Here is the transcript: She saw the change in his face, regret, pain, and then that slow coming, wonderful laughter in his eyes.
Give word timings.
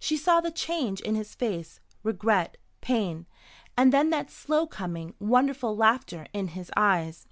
She 0.00 0.16
saw 0.16 0.40
the 0.40 0.50
change 0.50 1.00
in 1.00 1.14
his 1.14 1.36
face, 1.36 1.78
regret, 2.02 2.56
pain, 2.80 3.26
and 3.76 3.92
then 3.92 4.10
that 4.10 4.28
slow 4.28 4.66
coming, 4.66 5.14
wonderful 5.20 5.76
laughter 5.76 6.26
in 6.32 6.48
his 6.48 6.72
eyes. 6.76 7.28